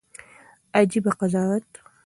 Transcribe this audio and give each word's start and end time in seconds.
عجيبه 0.75 1.11
قضاوت 1.11 1.67